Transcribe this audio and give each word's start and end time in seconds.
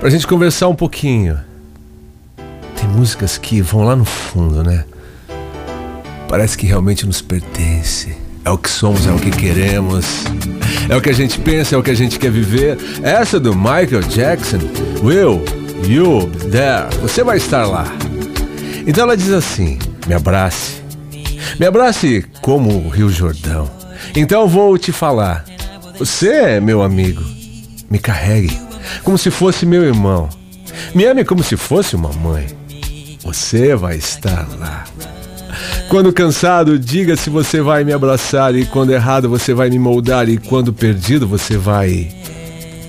pra 0.00 0.08
gente 0.08 0.26
conversar 0.26 0.66
um 0.68 0.74
pouquinho. 0.74 1.38
Tem 2.74 2.88
músicas 2.88 3.36
que 3.36 3.60
vão 3.60 3.84
lá 3.84 3.94
no 3.94 4.06
fundo, 4.06 4.64
né? 4.64 4.84
Parece 6.26 6.56
que 6.56 6.66
realmente 6.66 7.06
nos 7.06 7.20
pertence. 7.20 8.16
É 8.42 8.50
o 8.50 8.56
que 8.56 8.70
somos, 8.70 9.06
é 9.06 9.12
o 9.12 9.18
que 9.18 9.30
queremos. 9.30 10.24
É 10.88 10.96
o 10.96 11.02
que 11.02 11.10
a 11.10 11.12
gente 11.12 11.38
pensa, 11.40 11.74
é 11.74 11.78
o 11.78 11.82
que 11.82 11.90
a 11.90 11.94
gente 11.94 12.18
quer 12.18 12.30
viver. 12.30 12.78
Essa 13.02 13.38
do 13.38 13.54
Michael 13.54 14.00
Jackson. 14.08 14.58
Will, 15.02 15.44
you 15.86 16.30
there. 16.50 16.88
Você 17.02 17.22
vai 17.22 17.36
estar 17.36 17.66
lá. 17.66 17.84
Então 18.86 19.04
ela 19.04 19.16
diz 19.16 19.30
assim: 19.30 19.78
Me 20.06 20.14
abrace. 20.14 20.80
Me 21.58 21.66
abrace 21.66 22.24
como 22.40 22.70
o 22.70 22.88
Rio 22.88 23.10
Jordão. 23.10 23.70
Então 24.16 24.48
vou 24.48 24.78
te 24.78 24.92
falar. 24.92 25.44
Você 25.98 26.28
é 26.28 26.60
meu 26.60 26.80
amigo. 26.80 27.22
Me 27.90 27.98
carregue 27.98 28.69
como 29.02 29.18
se 29.18 29.30
fosse 29.30 29.66
meu 29.66 29.82
irmão. 29.84 30.28
Me 30.94 31.04
ame 31.04 31.24
como 31.24 31.42
se 31.42 31.56
fosse 31.56 31.96
uma 31.96 32.12
mãe. 32.12 32.46
Você 33.22 33.74
vai 33.74 33.96
estar 33.96 34.48
lá. 34.58 34.84
Quando 35.88 36.12
cansado, 36.12 36.78
diga 36.78 37.16
se 37.16 37.28
você 37.28 37.60
vai 37.60 37.84
me 37.84 37.92
abraçar 37.92 38.54
e 38.54 38.64
quando 38.64 38.92
errado 38.92 39.28
você 39.28 39.52
vai 39.52 39.68
me 39.68 39.78
moldar 39.78 40.28
e 40.28 40.38
quando 40.38 40.72
perdido 40.72 41.26
você 41.26 41.56
vai 41.56 42.08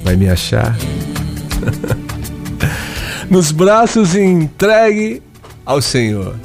vai 0.03 0.15
me 0.15 0.29
achar. 0.29 0.75
Nos 3.29 3.51
braços 3.51 4.15
entregue 4.15 5.21
ao 5.65 5.81
Senhor. 5.81 6.35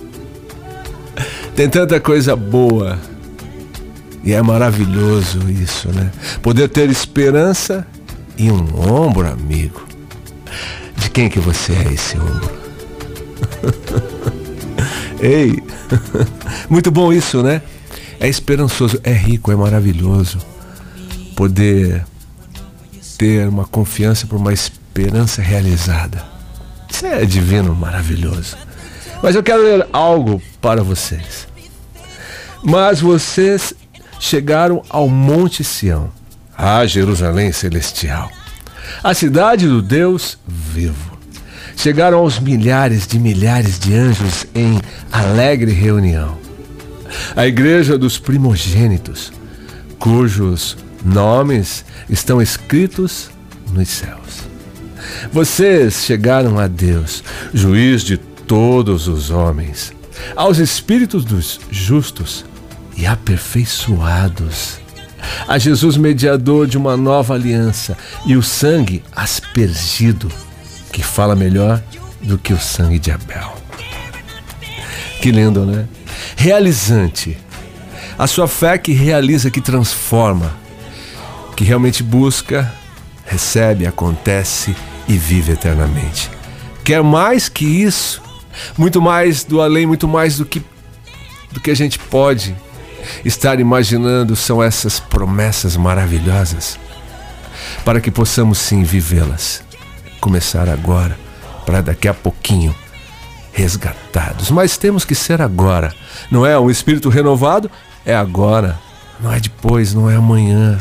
Tem 1.55 1.69
tanta 1.69 1.99
coisa 1.99 2.37
boa. 2.37 2.99
E 4.23 4.33
é 4.33 4.43
maravilhoso 4.43 5.39
isso, 5.51 5.89
né? 5.93 6.11
Poder 6.43 6.69
ter 6.69 6.91
esperança 6.91 7.87
e 8.37 8.51
um 8.51 8.81
ombro 8.81 9.27
amigo. 9.29 9.87
De 10.97 11.11
quem 11.11 11.29
que 11.29 11.39
você 11.39 11.73
é 11.73 11.93
esse 11.93 12.17
ombro? 12.19 12.57
Ei, 15.21 15.63
muito 16.69 16.91
bom 16.91 17.13
isso, 17.13 17.43
né? 17.43 17.63
É 18.21 18.29
esperançoso, 18.29 18.99
é 19.03 19.13
rico, 19.13 19.53
é 19.53 19.57
maravilhoso 19.57 20.39
poder 21.35 22.05
ter 23.19 23.49
uma 23.49 23.65
confiança 23.65 24.27
por 24.27 24.37
uma 24.37 24.53
esperança 24.53 25.43
realizada. 25.43 26.25
Isso 26.91 27.07
é 27.07 27.25
divino, 27.25 27.75
maravilhoso. 27.75 28.57
Mas 29.23 29.35
eu 29.35 29.43
quero 29.43 29.63
ler 29.63 29.87
algo 29.93 30.41
para 30.61 30.83
vocês. 30.83 31.47
Mas 32.63 33.01
vocês 33.01 33.75
chegaram 34.19 34.83
ao 34.89 35.09
Monte 35.09 35.63
Sião, 35.63 36.11
a 36.57 36.87
Jerusalém 36.87 37.53
celestial, 37.53 38.31
a 39.03 39.15
cidade 39.15 39.67
do 39.67 39.83
Deus 39.83 40.39
vivo 40.47 41.17
chegaram 41.77 42.19
aos 42.19 42.41
milhares 42.41 43.07
de 43.07 43.19
milhares 43.19 43.79
de 43.79 43.95
anjos 43.95 44.47
em 44.55 44.81
alegre 45.13 45.71
reunião. 45.73 46.39
A 47.37 47.47
igreja 47.47 47.97
dos 47.99 48.19
primogênitos, 48.19 49.33
cujos 49.99 50.77
nomes 51.05 51.85
estão 52.09 52.41
escritos 52.41 53.31
nos 53.73 53.89
céus. 53.89 54.47
Vocês 55.33 56.05
chegaram 56.05 56.59
a 56.59 56.67
Deus, 56.67 57.23
juiz 57.55 58.03
de 58.03 58.17
todos 58.17 59.07
os 59.07 59.31
homens, 59.31 59.93
aos 60.35 60.59
espíritos 60.59 61.25
dos 61.25 61.61
justos 61.71 62.45
e 62.97 63.07
aperfeiçoados, 63.07 64.81
a 65.47 65.59
Jesus, 65.59 65.97
mediador 65.97 66.67
de 66.67 66.77
uma 66.77 66.97
nova 66.97 67.35
aliança, 67.35 67.97
e 68.25 68.37
o 68.37 68.43
sangue 68.43 69.03
aspergido 69.15 70.31
que 70.93 71.03
fala 71.03 71.35
melhor 71.35 71.83
do 72.23 72.39
que 72.39 72.53
o 72.53 72.59
sangue 72.59 72.99
de 72.99 73.11
Abel. 73.11 73.55
Que 75.21 75.31
lindo, 75.31 75.65
né? 75.65 75.87
Realizante. 76.37 77.37
A 78.19 78.27
sua 78.27 78.49
fé 78.49 78.79
que 78.79 78.93
realiza, 78.93 79.51
que 79.51 79.61
transforma, 79.61 80.57
que 81.55 81.65
realmente 81.65 82.03
busca, 82.03 82.73
recebe, 83.27 83.87
acontece 83.87 84.75
e 85.07 85.17
vive 85.17 85.53
eternamente. 85.53 86.31
Quer 86.83 87.03
mais 87.03 87.49
que 87.49 87.65
isso? 87.65 88.23
Muito 88.79 89.03
mais 89.03 89.45
do 89.45 89.61
além, 89.61 89.87
muito 89.87 90.09
mais 90.09 90.39
do 90.39 90.47
que 90.47 90.63
do 91.53 91.61
que 91.61 91.71
a 91.71 91.75
gente 91.75 91.99
pode 91.99 92.55
estar 93.25 93.61
imaginando 93.61 94.35
são 94.37 94.63
essas 94.63 95.01
promessas 95.01 95.77
maravilhosas 95.77 96.79
para 97.85 98.01
que 98.01 98.11
possamos 98.11 98.59
sim 98.59 98.83
vivê-las 98.83 99.67
começar 100.27 100.69
agora, 100.69 101.17
para 101.65 101.81
daqui 101.81 102.09
a 102.09 102.15
pouquinho 102.15 102.75
resgatados. 103.53 104.51
Mas 104.51 104.77
temos 104.77 105.05
que 105.05 105.15
ser 105.15 105.41
agora. 105.41 105.95
Não 106.31 106.45
é 106.45 106.59
um 106.59 106.69
espírito 106.69 107.09
renovado? 107.09 107.71
É 108.05 108.15
agora. 108.15 108.77
Não 109.21 109.33
é 109.33 109.39
depois, 109.39 109.95
não 109.95 110.11
é 110.11 110.17
amanhã. 110.17 110.81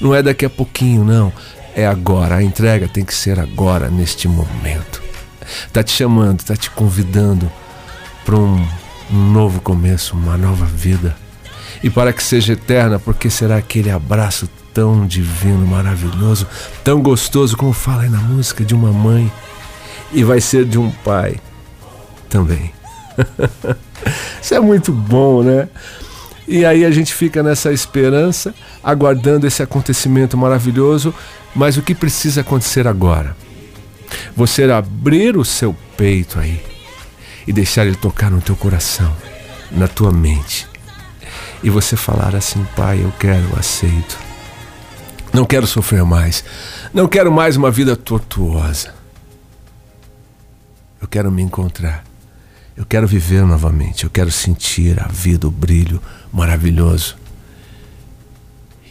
Não 0.00 0.12
é 0.12 0.20
daqui 0.20 0.44
a 0.44 0.50
pouquinho, 0.50 1.04
não. 1.04 1.32
É 1.76 1.86
agora. 1.86 2.36
A 2.36 2.42
entrega 2.42 2.88
tem 2.88 3.04
que 3.04 3.14
ser 3.14 3.38
agora, 3.38 3.88
neste 3.88 4.26
momento. 4.26 5.00
Tá 5.72 5.82
te 5.82 5.92
chamando, 5.92 6.42
tá 6.42 6.56
te 6.56 6.68
convidando 6.70 7.50
para 8.24 8.36
um, 8.36 8.66
um 9.12 9.32
novo 9.32 9.60
começo, 9.60 10.16
uma 10.16 10.36
nova 10.36 10.66
vida. 10.66 11.16
E 11.82 11.90
para 11.90 12.12
que 12.12 12.22
seja 12.22 12.54
eterna, 12.54 12.98
porque 12.98 13.30
será 13.30 13.56
aquele 13.56 13.90
abraço 13.90 14.48
tão 14.72 15.06
divino, 15.06 15.66
maravilhoso, 15.66 16.46
tão 16.82 17.00
gostoso, 17.00 17.56
como 17.56 17.72
fala 17.72 18.02
aí 18.02 18.08
na 18.08 18.20
música, 18.20 18.64
de 18.64 18.74
uma 18.74 18.92
mãe. 18.92 19.30
E 20.12 20.24
vai 20.24 20.40
ser 20.40 20.64
de 20.64 20.78
um 20.78 20.90
pai 20.90 21.36
também. 22.28 22.72
Isso 24.40 24.54
é 24.54 24.60
muito 24.60 24.92
bom, 24.92 25.42
né? 25.42 25.68
E 26.46 26.64
aí 26.64 26.84
a 26.84 26.90
gente 26.90 27.14
fica 27.14 27.42
nessa 27.42 27.72
esperança, 27.72 28.54
aguardando 28.82 29.46
esse 29.46 29.62
acontecimento 29.62 30.36
maravilhoso, 30.36 31.14
mas 31.54 31.76
o 31.76 31.82
que 31.82 31.94
precisa 31.94 32.40
acontecer 32.40 32.86
agora? 32.88 33.36
Você 34.36 34.64
abrir 34.64 35.36
o 35.36 35.44
seu 35.44 35.74
peito 35.96 36.38
aí 36.38 36.60
e 37.46 37.52
deixar 37.52 37.86
ele 37.86 37.96
tocar 37.96 38.30
no 38.30 38.40
teu 38.40 38.56
coração, 38.56 39.14
na 39.70 39.88
tua 39.88 40.12
mente. 40.12 40.71
E 41.62 41.70
você 41.70 41.96
falar 41.96 42.34
assim, 42.34 42.66
pai, 42.76 43.02
eu 43.02 43.12
quero, 43.18 43.44
eu 43.50 43.58
aceito. 43.58 44.18
Não 45.32 45.44
quero 45.44 45.66
sofrer 45.66 46.04
mais. 46.04 46.44
Não 46.92 47.08
quero 47.08 47.32
mais 47.32 47.56
uma 47.56 47.70
vida 47.70 47.96
tortuosa. 47.96 48.94
Eu 51.00 51.08
quero 51.08 51.30
me 51.30 51.42
encontrar. 51.42 52.04
Eu 52.76 52.84
quero 52.84 53.06
viver 53.06 53.44
novamente. 53.44 54.04
Eu 54.04 54.10
quero 54.10 54.30
sentir 54.30 55.02
a 55.02 55.08
vida, 55.08 55.46
o 55.46 55.50
brilho 55.50 56.02
maravilhoso. 56.32 57.16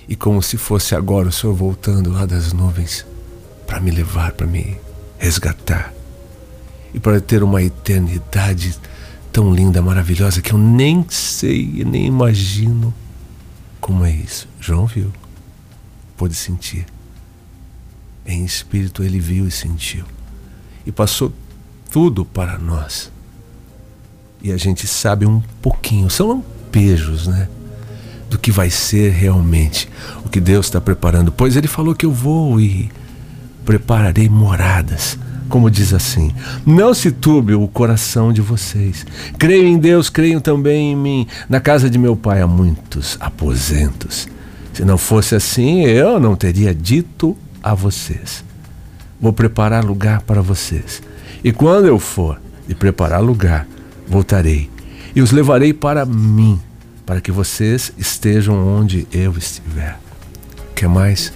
E 0.07 0.15
como 0.15 0.41
se 0.41 0.57
fosse 0.57 0.95
agora 0.95 1.29
o 1.29 1.31
Senhor 1.31 1.53
voltando 1.53 2.11
lá 2.11 2.25
das 2.25 2.53
nuvens 2.53 3.05
para 3.67 3.79
me 3.79 3.91
levar, 3.91 4.31
para 4.31 4.47
me 4.47 4.77
resgatar. 5.17 5.93
E 6.93 6.99
para 6.99 7.21
ter 7.21 7.43
uma 7.43 7.61
eternidade 7.61 8.77
tão 9.31 9.53
linda, 9.53 9.81
maravilhosa, 9.81 10.41
que 10.41 10.53
eu 10.53 10.57
nem 10.57 11.05
sei, 11.09 11.83
nem 11.85 12.05
imagino 12.05 12.93
como 13.79 14.05
é 14.05 14.11
isso. 14.11 14.47
João 14.59 14.85
viu 14.85 15.11
pôde 16.21 16.35
sentir. 16.35 16.85
Em 18.27 18.45
espírito 18.45 19.01
ele 19.01 19.19
viu 19.19 19.47
e 19.47 19.51
sentiu. 19.51 20.05
E 20.85 20.91
passou 20.91 21.33
tudo 21.91 22.23
para 22.23 22.59
nós. 22.59 23.11
E 24.39 24.51
a 24.51 24.57
gente 24.57 24.85
sabe 24.85 25.25
um 25.25 25.41
pouquinho, 25.59 26.11
são 26.11 26.27
lampejos, 26.27 27.25
né? 27.25 27.49
Do 28.29 28.37
que 28.37 28.51
vai 28.51 28.69
ser 28.69 29.11
realmente 29.11 29.89
o 30.23 30.29
que 30.29 30.39
Deus 30.39 30.67
está 30.67 30.79
preparando. 30.79 31.31
Pois 31.31 31.55
ele 31.55 31.67
falou 31.67 31.95
que 31.95 32.05
eu 32.05 32.11
vou 32.11 32.61
e 32.61 32.91
prepararei 33.65 34.29
moradas. 34.29 35.17
Como 35.51 35.69
diz 35.69 35.93
assim: 35.93 36.33
Não 36.65 36.93
se 36.93 37.11
turbe 37.11 37.53
o 37.53 37.67
coração 37.67 38.31
de 38.31 38.39
vocês. 38.39 39.05
Creio 39.37 39.67
em 39.67 39.77
Deus, 39.77 40.09
creio 40.09 40.39
também 40.39 40.93
em 40.93 40.95
mim. 40.95 41.27
Na 41.49 41.59
casa 41.59 41.89
de 41.89 41.99
meu 41.99 42.15
pai 42.15 42.41
há 42.41 42.47
muitos 42.47 43.17
aposentos. 43.19 44.29
Se 44.73 44.85
não 44.85 44.97
fosse 44.97 45.35
assim, 45.35 45.81
eu 45.81 46.21
não 46.21 46.37
teria 46.37 46.73
dito 46.73 47.37
a 47.61 47.75
vocês. 47.75 48.45
Vou 49.19 49.33
preparar 49.33 49.83
lugar 49.83 50.21
para 50.21 50.41
vocês. 50.41 51.03
E 51.43 51.51
quando 51.51 51.85
eu 51.85 51.99
for 51.99 52.39
e 52.69 52.73
preparar 52.73 53.21
lugar, 53.21 53.67
voltarei 54.07 54.69
e 55.13 55.21
os 55.21 55.31
levarei 55.31 55.73
para 55.73 56.05
mim, 56.05 56.61
para 57.05 57.19
que 57.19 57.29
vocês 57.29 57.91
estejam 57.97 58.55
onde 58.65 59.05
eu 59.11 59.33
estiver. 59.37 59.99
Quer 60.73 60.87
mais? 60.87 61.33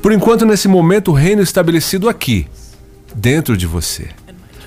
Por 0.00 0.10
enquanto, 0.10 0.46
nesse 0.46 0.68
momento, 0.68 1.10
o 1.10 1.14
reino 1.14 1.42
estabelecido 1.42 2.08
aqui, 2.08 2.48
dentro 3.14 3.56
de 3.56 3.66
você. 3.66 4.08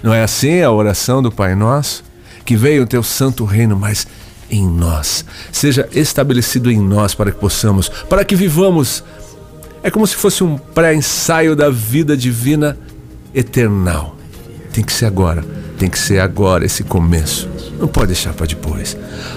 Não 0.04 0.14
é 0.14 0.24
assim 0.24 0.62
a 0.62 0.72
oração 0.72 1.22
do 1.22 1.32
Pai 1.32 1.56
Nosso? 1.56 2.04
Que 2.44 2.56
veio 2.56 2.84
o 2.84 2.88
teu 2.88 3.04
santo 3.04 3.46
reino, 3.46 3.76
mas 3.76 4.08
em 4.50 4.68
nós, 4.68 5.24
seja 5.52 5.88
estabelecido 5.94 6.70
em 6.70 6.80
nós 6.80 7.16
para 7.16 7.32
que 7.32 7.40
possamos, 7.40 7.88
para 7.88 8.26
que 8.26 8.36
vivamos. 8.36 9.04
É 9.82 9.90
como 9.90 10.06
se 10.06 10.16
fosse 10.16 10.44
um 10.44 10.58
pré-ensaio 10.58 11.56
da 11.56 11.70
vida 11.70 12.18
divina 12.18 12.78
eternal. 13.34 14.16
Tem 14.74 14.84
que 14.84 14.94
ser 14.94 15.06
agora. 15.06 15.44
Tem 15.78 15.90
que 15.90 15.98
ser 15.98 16.20
agora 16.20 16.66
esse 16.66 16.84
começo. 16.84 17.50
Não 17.80 17.88
pode 17.88 18.08
deixar 18.08 18.34
para 18.34 18.46
depois. 18.46 18.96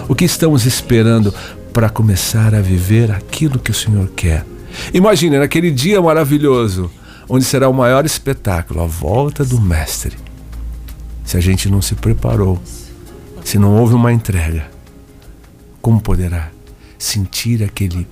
O 0.08 0.14
que 0.14 0.24
estamos 0.24 0.66
esperando 0.66 1.32
para 1.72 1.88
começar 1.88 2.54
a 2.54 2.60
viver 2.60 3.10
aquilo 3.10 3.58
que 3.58 3.70
o 3.70 3.74
Senhor 3.74 4.08
quer? 4.14 4.44
Imagine 4.92 5.38
naquele 5.38 5.70
dia 5.70 6.02
maravilhoso, 6.02 6.90
onde 7.28 7.44
será 7.44 7.68
o 7.68 7.74
maior 7.74 8.04
espetáculo, 8.04 8.82
a 8.82 8.86
volta 8.86 9.44
do 9.44 9.60
Mestre. 9.60 10.16
Se 11.24 11.36
a 11.36 11.40
gente 11.40 11.68
não 11.68 11.80
se 11.80 11.94
preparou, 11.94 12.60
se 13.44 13.58
não 13.58 13.76
houve 13.76 13.94
uma 13.94 14.12
entrega, 14.12 14.70
como 15.80 16.00
poderá 16.00 16.50
sentir 16.98 17.62
aquele 17.62 18.06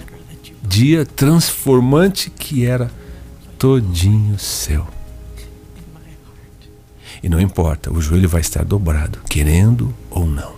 dia 0.62 1.04
transformante 1.04 2.30
que 2.30 2.64
era 2.64 2.90
todinho 3.58 4.38
seu? 4.38 4.86
E 7.22 7.28
não 7.28 7.40
importa, 7.40 7.92
o 7.92 8.00
joelho 8.00 8.28
vai 8.28 8.40
estar 8.40 8.64
dobrado, 8.64 9.20
querendo 9.28 9.94
ou 10.10 10.26
não. 10.26 10.54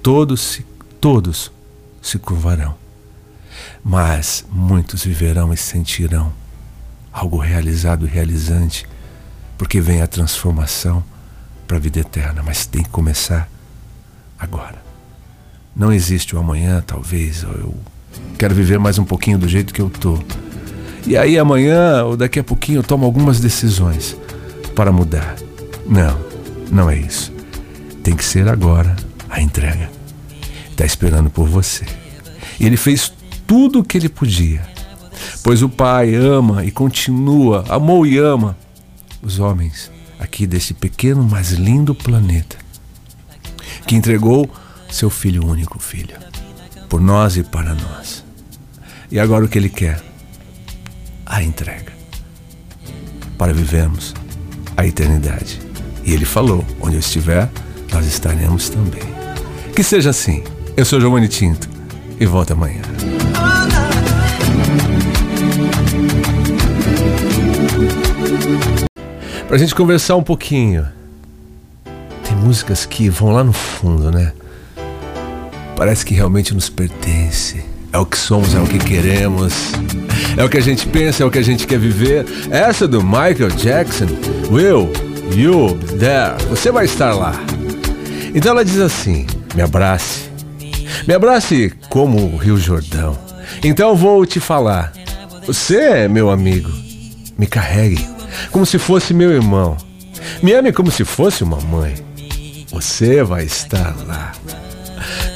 Todos 0.00 0.40
se, 0.40 0.66
todos 1.00 1.50
se 2.00 2.18
curvarão. 2.18 2.76
Mas 3.82 4.44
muitos 4.50 5.04
viverão 5.04 5.52
e 5.52 5.56
sentirão 5.56 6.32
algo 7.18 7.36
realizado 7.36 8.06
e 8.06 8.08
realizante, 8.08 8.86
porque 9.56 9.80
vem 9.80 10.00
a 10.00 10.06
transformação 10.06 11.02
para 11.66 11.76
a 11.76 11.80
vida 11.80 11.98
eterna, 11.98 12.42
mas 12.44 12.64
tem 12.64 12.82
que 12.82 12.88
começar 12.88 13.48
agora. 14.38 14.76
Não 15.74 15.92
existe 15.92 16.36
o 16.36 16.38
amanhã, 16.38 16.82
talvez, 16.86 17.42
ou 17.42 17.52
eu 17.52 17.74
quero 18.38 18.54
viver 18.54 18.78
mais 18.78 18.98
um 18.98 19.04
pouquinho 19.04 19.36
do 19.36 19.48
jeito 19.48 19.74
que 19.74 19.80
eu 19.80 19.90
tô. 19.90 20.18
E 21.06 21.16
aí 21.16 21.36
amanhã 21.38 22.04
ou 22.04 22.16
daqui 22.16 22.38
a 22.38 22.44
pouquinho 22.44 22.78
eu 22.78 22.84
tomo 22.84 23.04
algumas 23.04 23.40
decisões 23.40 24.16
para 24.74 24.92
mudar. 24.92 25.34
Não, 25.86 26.18
não 26.70 26.88
é 26.88 26.96
isso. 26.96 27.32
Tem 28.02 28.14
que 28.14 28.24
ser 28.24 28.48
agora 28.48 28.94
a 29.28 29.40
entrega. 29.40 29.90
Está 30.70 30.84
esperando 30.84 31.30
por 31.30 31.48
você. 31.48 31.84
E 32.60 32.66
ele 32.66 32.76
fez 32.76 33.12
tudo 33.44 33.80
o 33.80 33.84
que 33.84 33.98
ele 33.98 34.08
podia. 34.08 34.77
Pois 35.42 35.62
o 35.62 35.68
Pai 35.68 36.14
ama 36.14 36.64
e 36.64 36.70
continua, 36.70 37.64
amou 37.68 38.06
e 38.06 38.18
ama 38.18 38.56
os 39.22 39.38
homens 39.38 39.90
aqui 40.18 40.46
desse 40.46 40.74
pequeno, 40.74 41.22
mas 41.22 41.52
lindo 41.52 41.94
planeta, 41.94 42.56
que 43.86 43.94
entregou 43.94 44.50
seu 44.90 45.10
filho 45.10 45.46
único, 45.46 45.78
filho, 45.78 46.16
por 46.88 47.00
nós 47.00 47.36
e 47.36 47.42
para 47.42 47.74
nós. 47.74 48.24
E 49.10 49.18
agora 49.18 49.44
o 49.44 49.48
que 49.48 49.58
ele 49.58 49.70
quer? 49.70 50.02
A 51.24 51.42
entrega. 51.42 51.92
Para 53.36 53.52
vivermos 53.52 54.14
a 54.76 54.86
eternidade. 54.86 55.60
E 56.04 56.12
ele 56.12 56.24
falou: 56.24 56.64
onde 56.80 56.96
eu 56.96 57.00
estiver, 57.00 57.50
nós 57.92 58.06
estaremos 58.06 58.68
também. 58.68 59.02
Que 59.74 59.82
seja 59.82 60.10
assim. 60.10 60.42
Eu 60.76 60.84
sou 60.84 61.00
Giovanni 61.00 61.28
Tinto 61.28 61.68
e 62.20 62.26
volto 62.26 62.52
amanhã. 62.52 62.82
Pra 69.48 69.56
gente 69.56 69.74
conversar 69.74 70.14
um 70.14 70.22
pouquinho. 70.22 70.86
Tem 72.22 72.36
músicas 72.36 72.84
que 72.84 73.08
vão 73.08 73.32
lá 73.32 73.42
no 73.42 73.54
fundo, 73.54 74.10
né? 74.10 74.30
Parece 75.74 76.04
que 76.04 76.12
realmente 76.12 76.52
nos 76.52 76.68
pertence. 76.68 77.64
É 77.90 77.96
o 77.96 78.04
que 78.04 78.18
somos, 78.18 78.54
é 78.54 78.60
o 78.60 78.66
que 78.66 78.78
queremos. 78.78 79.72
É 80.36 80.44
o 80.44 80.50
que 80.50 80.58
a 80.58 80.60
gente 80.60 80.86
pensa, 80.88 81.22
é 81.22 81.26
o 81.26 81.30
que 81.30 81.38
a 81.38 81.42
gente 81.42 81.66
quer 81.66 81.78
viver. 81.78 82.26
Essa 82.50 82.86
do 82.86 83.02
Michael 83.02 83.48
Jackson. 83.56 84.04
Will, 84.50 84.92
you 85.34 85.78
there. 85.98 86.36
Você 86.50 86.70
vai 86.70 86.84
estar 86.84 87.14
lá. 87.14 87.32
Então 88.34 88.52
ela 88.52 88.62
diz 88.66 88.78
assim: 88.78 89.26
Me 89.54 89.62
abrace. 89.62 90.28
Me 91.06 91.14
abrace 91.14 91.72
como 91.88 92.34
o 92.34 92.36
Rio 92.36 92.58
Jordão. 92.58 93.18
Então 93.64 93.96
vou 93.96 94.26
te 94.26 94.40
falar. 94.40 94.92
Você 95.46 95.76
é 95.78 96.06
meu 96.06 96.28
amigo. 96.28 96.70
Me 97.38 97.46
carregue 97.46 98.17
como 98.50 98.66
se 98.66 98.78
fosse 98.78 99.12
meu 99.14 99.30
irmão. 99.30 99.76
Me 100.42 100.52
ame 100.52 100.72
como 100.72 100.90
se 100.90 101.04
fosse 101.04 101.42
uma 101.44 101.60
mãe. 101.60 101.94
Você 102.70 103.22
vai 103.22 103.44
estar 103.44 103.96
lá. 104.06 104.32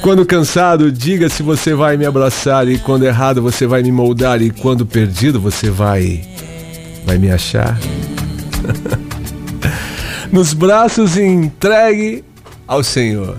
Quando 0.01 0.25
cansado, 0.25 0.91
diga 0.91 1.29
se 1.29 1.41
você 1.41 1.73
vai 1.73 1.97
me 1.97 2.05
abraçar 2.05 2.67
e 2.67 2.77
quando 2.77 3.05
errado 3.05 3.41
você 3.41 3.65
vai 3.65 3.81
me 3.81 3.91
moldar 3.91 4.41
e 4.41 4.51
quando 4.51 4.85
perdido 4.85 5.39
você 5.39 5.69
vai 5.69 6.21
vai 7.05 7.17
me 7.17 7.31
achar. 7.31 7.77
Nos 10.31 10.53
braços 10.53 11.17
entregue 11.17 12.23
ao 12.67 12.83
Senhor. 12.83 13.37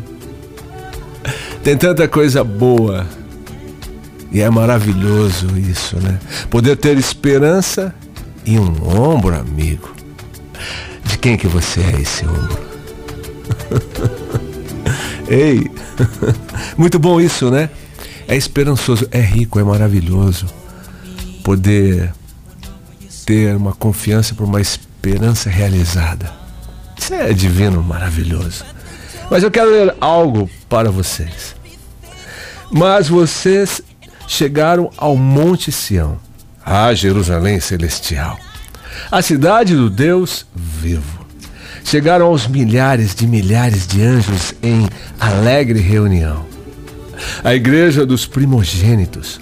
Tem 1.63 1.77
tanta 1.77 2.07
coisa 2.07 2.45
boa. 2.45 3.07
E 4.31 4.41
é 4.41 4.51
maravilhoso 4.51 5.47
isso, 5.57 5.97
né? 6.01 6.19
Poder 6.51 6.77
ter 6.77 6.99
esperança 6.99 7.95
e 8.45 8.59
um 8.59 8.89
ombro 8.89 9.35
amigo. 9.39 9.95
De 11.05 11.19
quem 11.19 11.37
que 11.37 11.47
você 11.47 11.81
é 11.81 12.01
esse 12.01 12.25
ombro? 12.27 12.59
Ei, 15.29 15.71
muito 16.77 16.99
bom 16.99 17.21
isso, 17.21 17.51
né? 17.51 17.71
É 18.27 18.37
esperançoso, 18.37 19.07
é 19.11 19.21
rico, 19.21 19.59
é 19.59 19.65
maravilhoso 19.65 20.47
poder 21.43 22.13
ter 23.27 23.55
uma 23.57 23.73
confiança 23.73 24.35
por 24.35 24.45
uma 24.45 24.61
esperança 24.61 25.51
realizada. 25.51 26.33
Isso 26.99 27.15
é 27.15 27.33
divino, 27.33 27.83
maravilhoso. 27.83 28.65
Mas 29.31 29.43
eu 29.43 29.51
quero 29.51 29.71
ler 29.71 29.95
algo 30.01 30.49
para 30.69 30.91
vocês. 30.91 31.55
Mas 32.71 33.09
vocês 33.09 33.83
chegaram 34.27 34.91
ao 34.97 35.17
Monte 35.17 35.71
Sião 35.71 36.19
a 36.65 36.95
Jerusalém 36.95 37.61
celestial, 37.61 38.39
a 39.11 39.21
cidade 39.21 39.75
do 39.75 39.91
Deus 39.91 40.47
vivo. 40.55 41.25
Chegaram 41.85 42.27
aos 42.27 42.47
milhares 42.47 43.15
de 43.15 43.27
milhares 43.27 43.87
de 43.87 44.03
anjos 44.03 44.55
em 44.63 44.89
alegre 45.21 45.81
reunião. 45.81 46.47
A 47.43 47.55
igreja 47.55 48.07
dos 48.07 48.27
primogênitos, 48.27 49.39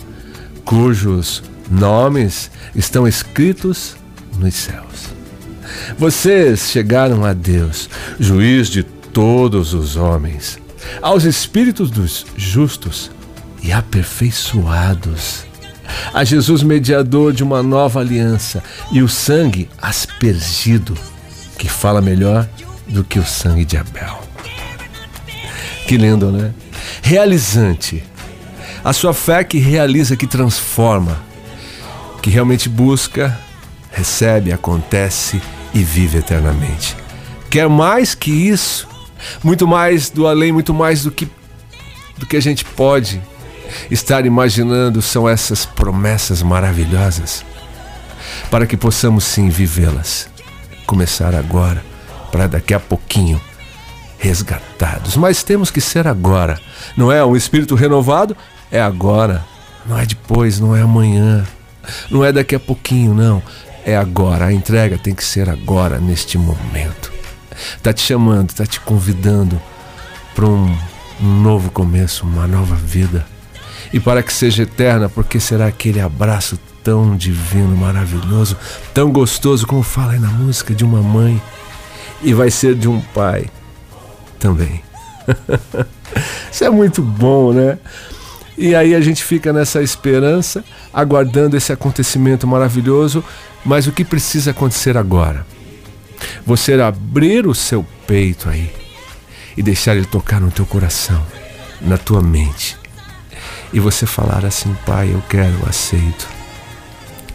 cujos 0.64 1.42
nomes 1.70 2.50
estão 2.74 3.06
escritos 3.06 3.96
nos 4.38 4.54
céus. 4.54 5.12
Vocês 5.96 6.70
chegaram 6.70 7.24
a 7.24 7.32
Deus, 7.32 7.88
juiz 8.18 8.68
de 8.68 8.82
todos 8.82 9.72
os 9.72 9.96
homens, 9.96 10.58
aos 11.00 11.24
espíritos 11.24 11.90
dos 11.90 12.26
justos 12.36 13.10
e 13.62 13.72
aperfeiçoados 13.72 15.51
a 16.12 16.24
Jesus, 16.24 16.62
mediador 16.62 17.32
de 17.32 17.42
uma 17.42 17.62
nova 17.62 18.00
aliança, 18.00 18.62
e 18.90 19.02
o 19.02 19.08
sangue 19.08 19.68
aspergido, 19.80 20.96
que 21.58 21.68
fala 21.68 22.00
melhor 22.00 22.48
do 22.86 23.04
que 23.04 23.18
o 23.18 23.24
sangue 23.24 23.64
de 23.64 23.76
Abel. 23.76 24.20
Que 25.86 25.96
lindo, 25.96 26.30
né? 26.30 26.52
Realizante. 27.02 28.02
A 28.84 28.92
sua 28.92 29.14
fé 29.14 29.44
que 29.44 29.58
realiza, 29.58 30.16
que 30.16 30.26
transforma, 30.26 31.20
que 32.20 32.30
realmente 32.30 32.68
busca, 32.68 33.38
recebe, 33.90 34.52
acontece 34.52 35.40
e 35.72 35.82
vive 35.82 36.18
eternamente. 36.18 36.96
Quer 37.48 37.68
mais 37.68 38.14
que 38.14 38.30
isso, 38.30 38.88
muito 39.42 39.68
mais 39.68 40.10
do 40.10 40.26
além, 40.26 40.50
muito 40.50 40.74
mais 40.74 41.02
do 41.02 41.10
que 41.10 41.28
do 42.18 42.26
que 42.26 42.36
a 42.36 42.40
gente 42.40 42.64
pode 42.64 43.20
estar 43.90 44.24
imaginando 44.26 45.00
são 45.02 45.28
essas 45.28 45.64
promessas 45.64 46.42
maravilhosas 46.42 47.44
para 48.50 48.66
que 48.66 48.76
possamos 48.76 49.24
sim 49.24 49.48
vivê-las. 49.48 50.28
Começar 50.86 51.34
agora, 51.34 51.82
para 52.30 52.46
daqui 52.46 52.74
a 52.74 52.80
pouquinho 52.80 53.40
resgatados. 54.18 55.16
Mas 55.16 55.42
temos 55.42 55.70
que 55.70 55.80
ser 55.80 56.06
agora. 56.06 56.58
Não 56.96 57.10
é 57.10 57.24
um 57.24 57.36
espírito 57.36 57.74
renovado? 57.74 58.36
É 58.70 58.80
agora. 58.80 59.44
Não 59.86 59.98
é 59.98 60.06
depois, 60.06 60.60
não 60.60 60.76
é 60.76 60.82
amanhã. 60.82 61.44
Não 62.10 62.24
é 62.24 62.32
daqui 62.32 62.54
a 62.54 62.60
pouquinho, 62.60 63.14
não. 63.14 63.42
É 63.84 63.96
agora. 63.96 64.46
A 64.46 64.52
entrega 64.52 64.96
tem 64.96 65.14
que 65.14 65.24
ser 65.24 65.50
agora, 65.50 65.98
neste 65.98 66.38
momento. 66.38 67.12
Tá 67.82 67.92
te 67.92 68.00
chamando, 68.00 68.52
tá 68.52 68.64
te 68.64 68.80
convidando 68.80 69.60
para 70.34 70.46
um 70.46 70.76
novo 71.20 71.70
começo, 71.70 72.24
uma 72.24 72.46
nova 72.46 72.74
vida 72.74 73.26
e 73.92 74.00
para 74.00 74.22
que 74.22 74.32
seja 74.32 74.62
eterna, 74.62 75.08
porque 75.08 75.38
será 75.38 75.66
aquele 75.66 76.00
abraço 76.00 76.58
tão 76.82 77.16
divino, 77.16 77.76
maravilhoso, 77.76 78.56
tão 78.92 79.10
gostoso, 79.12 79.66
como 79.66 79.82
fala 79.82 80.12
aí 80.12 80.18
na 80.18 80.30
música, 80.30 80.74
de 80.74 80.84
uma 80.84 81.02
mãe, 81.02 81.40
e 82.22 82.34
vai 82.34 82.50
ser 82.50 82.74
de 82.74 82.88
um 82.88 83.00
pai 83.00 83.46
também. 84.38 84.82
Isso 86.50 86.64
é 86.64 86.70
muito 86.70 87.02
bom, 87.02 87.52
né? 87.52 87.78
E 88.58 88.74
aí 88.74 88.94
a 88.94 89.00
gente 89.00 89.24
fica 89.24 89.52
nessa 89.52 89.82
esperança, 89.82 90.64
aguardando 90.92 91.56
esse 91.56 91.72
acontecimento 91.72 92.46
maravilhoso, 92.46 93.24
mas 93.64 93.86
o 93.86 93.92
que 93.92 94.04
precisa 94.04 94.50
acontecer 94.50 94.96
agora? 94.96 95.46
você 96.44 96.74
abrir 96.74 97.46
o 97.46 97.54
seu 97.54 97.84
peito 98.06 98.48
aí 98.48 98.70
e 99.56 99.62
deixar 99.62 99.96
ele 99.96 100.06
tocar 100.06 100.40
no 100.40 100.50
teu 100.50 100.66
coração, 100.66 101.24
na 101.80 101.98
tua 101.98 102.22
mente. 102.22 102.81
E 103.72 103.80
você 103.80 104.06
falar 104.06 104.44
assim, 104.44 104.74
Pai, 104.86 105.12
eu 105.12 105.22
quero, 105.28 105.54
eu 105.60 105.68
aceito. 105.68 106.28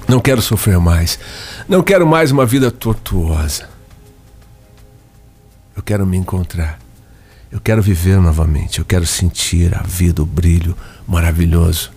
Não 0.08 0.20
quero 0.20 0.41
sofrer 0.41 0.79
mais. 0.79 1.20
Não 1.67 1.84
quero 1.84 2.08
mais 2.08 2.32
uma 2.32 2.46
vida 2.46 2.72
tortuosa. 2.72 3.67
Eu 5.75 5.84
quero 5.84 6.06
me 6.06 6.17
encontrar. 6.17 6.79
Eu 7.51 7.60
quero 7.60 7.82
viver 7.82 8.20
novamente. 8.20 8.79
Eu 8.79 8.86
quero 8.86 9.06
sentir 9.06 9.75
a 9.77 9.84
vida, 9.84 10.22
o 10.22 10.25
brilho 10.25 10.77
maravilhoso. 11.08 11.91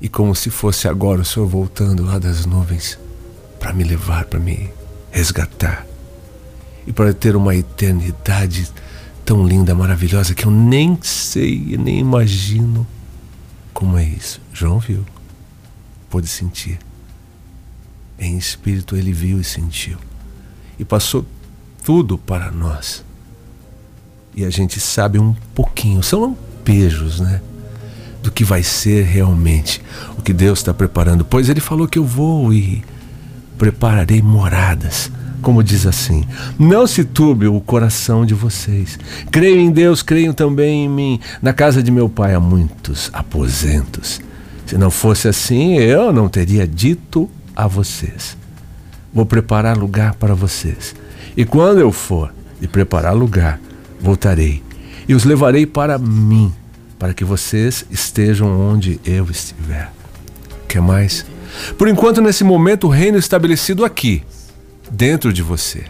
E 0.00 0.08
como 0.08 0.34
se 0.34 0.50
fosse 0.50 0.88
agora 0.88 1.22
o 1.22 1.24
Senhor 1.24 1.46
voltando 1.46 2.04
lá 2.04 2.18
das 2.18 2.44
nuvens 2.44 2.98
para 3.58 3.72
me 3.72 3.84
levar, 3.84 4.24
para 4.24 4.40
me 4.40 4.70
resgatar 5.10 5.86
e 6.86 6.92
para 6.92 7.14
ter 7.14 7.36
uma 7.36 7.54
eternidade 7.54 8.70
tão 9.24 9.46
linda, 9.46 9.74
maravilhosa 9.74 10.34
que 10.34 10.46
eu 10.46 10.50
nem 10.50 10.98
sei, 11.02 11.76
nem 11.78 11.98
imagino 11.98 12.86
como 13.72 13.96
é 13.98 14.04
isso. 14.04 14.40
João 14.52 14.78
viu, 14.78 15.04
pôde 16.08 16.28
sentir. 16.28 16.78
Em 18.18 18.36
espírito 18.38 18.96
ele 18.96 19.12
viu 19.12 19.40
e 19.40 19.44
sentiu. 19.44 19.98
E 20.78 20.84
passou 20.84 21.26
tudo 21.84 22.16
para 22.16 22.50
nós. 22.50 23.04
E 24.34 24.44
a 24.44 24.50
gente 24.50 24.80
sabe 24.80 25.18
um 25.18 25.34
pouquinho, 25.54 26.02
são 26.02 26.20
lampejos, 26.20 27.20
né? 27.20 27.40
Do 28.22 28.30
que 28.30 28.44
vai 28.44 28.62
ser 28.62 29.04
realmente, 29.04 29.82
o 30.16 30.22
que 30.22 30.32
Deus 30.32 30.60
está 30.60 30.72
preparando. 30.72 31.24
Pois 31.24 31.48
Ele 31.48 31.60
falou 31.60 31.86
que 31.86 31.98
eu 31.98 32.04
vou 32.04 32.52
e 32.52 32.82
prepararei 33.58 34.22
moradas. 34.22 35.10
Como 35.44 35.62
diz 35.62 35.84
assim: 35.86 36.24
Não 36.58 36.86
se 36.86 37.04
turbe 37.04 37.46
o 37.46 37.60
coração 37.60 38.24
de 38.24 38.32
vocês. 38.32 38.98
Creio 39.30 39.60
em 39.60 39.70
Deus, 39.70 40.02
creio 40.02 40.32
também 40.32 40.86
em 40.86 40.88
mim. 40.88 41.20
Na 41.42 41.52
casa 41.52 41.82
de 41.82 41.90
meu 41.90 42.08
pai 42.08 42.34
há 42.34 42.40
muitos 42.40 43.10
aposentos. 43.12 44.22
Se 44.64 44.78
não 44.78 44.90
fosse 44.90 45.28
assim, 45.28 45.74
eu 45.74 46.14
não 46.14 46.30
teria 46.30 46.66
dito 46.66 47.30
a 47.54 47.66
vocês. 47.66 48.38
Vou 49.12 49.26
preparar 49.26 49.76
lugar 49.76 50.14
para 50.14 50.34
vocês. 50.34 50.96
E 51.36 51.44
quando 51.44 51.78
eu 51.78 51.92
for 51.92 52.32
e 52.62 52.66
preparar 52.66 53.14
lugar, 53.14 53.60
voltarei 54.00 54.62
e 55.06 55.12
os 55.14 55.24
levarei 55.24 55.66
para 55.66 55.98
mim, 55.98 56.50
para 56.98 57.12
que 57.12 57.22
vocês 57.22 57.84
estejam 57.90 58.48
onde 58.58 58.98
eu 59.04 59.26
estiver. 59.30 59.92
Quer 60.66 60.80
mais? 60.80 61.26
Por 61.76 61.86
enquanto, 61.86 62.22
nesse 62.22 62.42
momento, 62.42 62.86
o 62.86 62.90
reino 62.90 63.18
estabelecido 63.18 63.84
aqui, 63.84 64.24
dentro 64.94 65.32
de 65.32 65.42
você. 65.42 65.84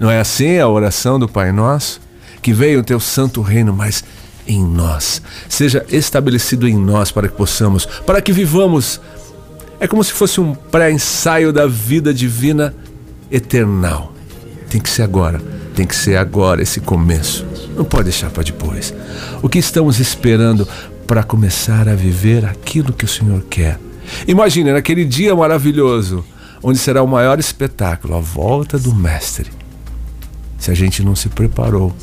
Não 0.00 0.10
é 0.10 0.20
assim 0.20 0.58
a 0.58 0.68
oração 0.68 1.18
do 1.18 1.28
Pai 1.28 1.52
Nosso? 1.52 2.00
Que 2.40 2.52
veio 2.52 2.80
o 2.80 2.84
teu 2.84 2.98
santo 2.98 3.42
reino, 3.42 3.72
mas 3.72 4.02
em 4.46 4.64
nós. 4.64 5.20
Seja 5.48 5.84
estabelecido 5.90 6.66
em 6.66 6.76
nós 6.76 7.10
para 7.10 7.28
que 7.28 7.36
possamos, 7.36 7.84
para 7.84 8.22
que 8.22 8.32
vivamos 8.32 9.00
é 9.80 9.86
como 9.86 10.02
se 10.02 10.12
fosse 10.12 10.40
um 10.40 10.54
pré-ensaio 10.54 11.52
da 11.52 11.66
vida 11.66 12.12
divina 12.12 12.74
eternal. 13.30 14.12
Tem 14.68 14.80
que 14.80 14.90
ser 14.90 15.02
agora, 15.02 15.40
tem 15.74 15.86
que 15.86 15.94
ser 15.94 16.16
agora 16.16 16.62
esse 16.62 16.80
começo. 16.80 17.46
Não 17.76 17.84
pode 17.84 18.04
deixar 18.04 18.30
para 18.30 18.42
depois. 18.42 18.92
O 19.42 19.48
que 19.48 19.58
estamos 19.58 20.00
esperando 20.00 20.66
para 21.06 21.22
começar 21.22 21.88
a 21.88 21.94
viver 21.94 22.44
aquilo 22.44 22.92
que 22.92 23.04
o 23.04 23.08
Senhor 23.08 23.42
quer? 23.48 23.78
Imagine 24.26 24.72
naquele 24.72 25.04
dia 25.04 25.34
maravilhoso, 25.36 26.24
onde 26.62 26.78
será 26.78 27.02
o 27.02 27.06
maior 27.06 27.38
espetáculo, 27.38 28.16
a 28.16 28.20
volta 28.20 28.78
do 28.78 28.94
Mestre. 28.94 29.50
Se 30.58 30.70
a 30.70 30.74
gente 30.74 31.02
não 31.02 31.14
se 31.14 31.28
preparou, 31.28 31.94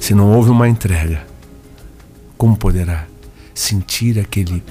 se 0.00 0.14
não 0.14 0.32
houve 0.32 0.50
uma 0.50 0.68
entrega, 0.68 1.26
como 2.36 2.56
poderá 2.56 3.06
sentir 3.54 4.18
aquele 4.18 4.62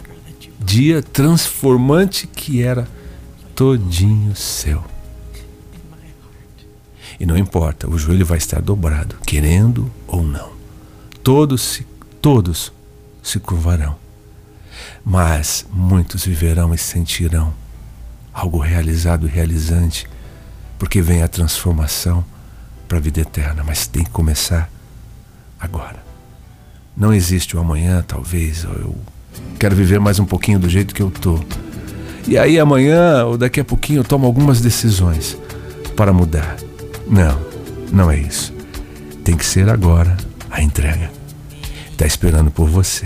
dia 0.59 1.01
transformante 1.01 2.27
que 2.27 2.61
era 2.61 2.87
todinho 3.55 4.35
seu. 4.35 4.83
E 7.19 7.25
não 7.25 7.37
importa, 7.37 7.89
o 7.89 7.97
joelho 7.97 8.25
vai 8.25 8.37
estar 8.37 8.61
dobrado, 8.61 9.15
querendo 9.25 9.91
ou 10.07 10.23
não. 10.23 10.51
Todos 11.21 11.61
se, 11.61 11.87
todos 12.21 12.71
se 13.21 13.39
curvarão. 13.39 13.97
Mas 15.03 15.65
muitos 15.71 16.25
viverão 16.25 16.73
e 16.73 16.77
sentirão 16.77 17.53
algo 18.33 18.57
realizado 18.57 19.27
e 19.27 19.29
realizante, 19.29 20.07
porque 20.77 21.01
vem 21.01 21.23
a 21.23 21.27
transformação 21.27 22.23
para 22.87 22.97
a 22.97 23.01
vida 23.01 23.21
eterna, 23.21 23.63
mas 23.65 23.87
tem 23.87 24.03
que 24.03 24.09
começar 24.09 24.69
agora. 25.59 26.03
Não 26.95 27.13
existe 27.13 27.55
o 27.55 27.59
amanhã, 27.59 28.03
talvez, 28.05 28.65
ou 28.65 28.73
eu 28.73 28.95
Quero 29.59 29.75
viver 29.75 29.99
mais 29.99 30.19
um 30.19 30.25
pouquinho 30.25 30.57
do 30.57 30.69
jeito 30.69 30.95
que 30.95 31.01
eu 31.01 31.11
tô. 31.11 31.39
E 32.27 32.37
aí 32.37 32.57
amanhã 32.57 33.25
ou 33.25 33.37
daqui 33.37 33.59
a 33.59 33.65
pouquinho 33.65 33.99
eu 33.99 34.03
tomo 34.03 34.25
algumas 34.25 34.61
decisões 34.61 35.37
para 35.95 36.13
mudar. 36.13 36.55
Não, 37.07 37.39
não 37.91 38.09
é 38.09 38.17
isso. 38.17 38.53
Tem 39.23 39.35
que 39.35 39.45
ser 39.45 39.69
agora 39.69 40.15
a 40.49 40.61
entrega. 40.61 41.11
Está 41.91 42.05
esperando 42.05 42.49
por 42.49 42.69
você. 42.69 43.05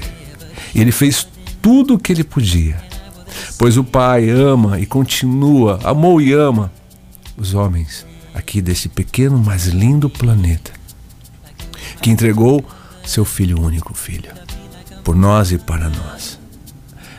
E 0.75 0.81
ele 0.81 0.91
fez 0.91 1.27
tudo 1.59 1.95
o 1.95 1.99
que 1.99 2.11
ele 2.11 2.23
podia. 2.23 2.77
Pois 3.63 3.77
o 3.77 3.83
Pai 3.85 4.29
ama 4.29 4.77
e 4.77 4.85
continua, 4.85 5.79
amou 5.85 6.19
e 6.19 6.33
ama 6.33 6.69
os 7.37 7.53
homens 7.53 8.05
aqui 8.35 8.61
desse 8.61 8.89
pequeno, 8.89 9.37
mas 9.37 9.67
lindo 9.67 10.09
planeta, 10.09 10.73
que 12.01 12.09
entregou 12.09 12.61
seu 13.05 13.23
filho 13.23 13.61
único 13.61 13.93
filho 13.93 14.29
por 15.01 15.15
nós 15.15 15.53
e 15.53 15.57
para 15.57 15.87
nós. 15.87 16.37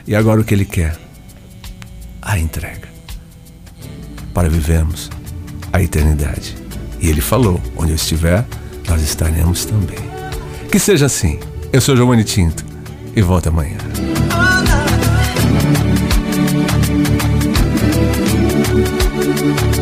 E 0.07 0.15
agora 0.15 0.43
o 0.43 0.45
que 0.45 0.53
Ele 0.53 0.67
quer? 0.67 0.99
A 2.21 2.39
entrega. 2.39 2.89
Para 4.35 4.51
vivermos 4.51 5.09
a 5.73 5.81
eternidade. 5.81 6.55
E 7.01 7.09
Ele 7.09 7.23
falou: 7.23 7.59
onde 7.75 7.93
eu 7.93 7.97
estiver, 7.97 8.45
nós 8.87 9.01
estaremos 9.01 9.65
também. 9.65 9.97
Que 10.71 10.79
seja 10.79 11.07
assim. 11.07 11.41
Eu 11.73 11.81
sou 11.81 11.97
Giovanni 11.97 12.23
Tinto 12.23 12.67
e 13.17 13.23
volto 13.23 13.49
amanhã. 13.49 13.79